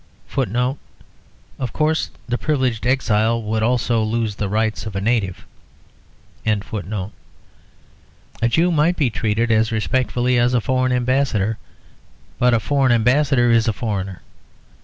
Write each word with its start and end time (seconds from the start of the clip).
[Footnote: 0.25 0.79
Of 1.59 1.73
course 1.73 2.09
the 2.27 2.39
privileged 2.39 2.87
exile 2.87 3.39
would 3.39 3.61
also 3.61 4.01
lose 4.01 4.33
the 4.33 4.49
rights 4.49 4.87
of 4.87 4.95
a 4.95 4.99
native.] 4.99 5.45
A 6.43 6.89
Jew 8.47 8.71
might 8.71 8.97
be 8.97 9.11
treated 9.11 9.51
as 9.51 9.71
respectfully 9.71 10.39
as 10.39 10.55
a 10.55 10.59
foreign 10.59 10.91
ambassador, 10.91 11.59
but 12.39 12.55
a 12.55 12.59
foreign 12.59 12.91
ambassador 12.91 13.51
is 13.51 13.67
a 13.67 13.73
foreigner. 13.73 14.23